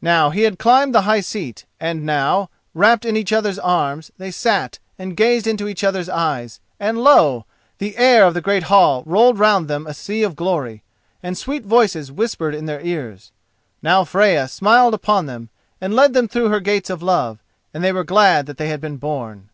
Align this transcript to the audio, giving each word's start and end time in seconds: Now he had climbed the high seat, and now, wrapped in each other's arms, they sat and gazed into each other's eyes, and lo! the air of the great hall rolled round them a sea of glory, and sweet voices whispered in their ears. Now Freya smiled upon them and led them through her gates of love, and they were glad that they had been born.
Now 0.00 0.30
he 0.30 0.42
had 0.42 0.60
climbed 0.60 0.94
the 0.94 1.00
high 1.00 1.18
seat, 1.20 1.64
and 1.80 2.06
now, 2.06 2.50
wrapped 2.72 3.04
in 3.04 3.16
each 3.16 3.32
other's 3.32 3.58
arms, 3.58 4.12
they 4.16 4.30
sat 4.30 4.78
and 4.96 5.16
gazed 5.16 5.44
into 5.48 5.66
each 5.66 5.82
other's 5.82 6.08
eyes, 6.08 6.60
and 6.78 6.98
lo! 6.98 7.46
the 7.78 7.96
air 7.96 8.24
of 8.26 8.34
the 8.34 8.40
great 8.40 8.62
hall 8.70 9.02
rolled 9.06 9.40
round 9.40 9.66
them 9.66 9.84
a 9.84 9.92
sea 9.92 10.22
of 10.22 10.36
glory, 10.36 10.84
and 11.20 11.36
sweet 11.36 11.64
voices 11.64 12.12
whispered 12.12 12.54
in 12.54 12.66
their 12.66 12.80
ears. 12.80 13.32
Now 13.82 14.04
Freya 14.04 14.46
smiled 14.46 14.94
upon 14.94 15.26
them 15.26 15.48
and 15.80 15.96
led 15.96 16.12
them 16.12 16.28
through 16.28 16.50
her 16.50 16.60
gates 16.60 16.88
of 16.88 17.02
love, 17.02 17.42
and 17.74 17.82
they 17.82 17.90
were 17.92 18.04
glad 18.04 18.46
that 18.46 18.58
they 18.58 18.68
had 18.68 18.80
been 18.80 18.98
born. 18.98 19.48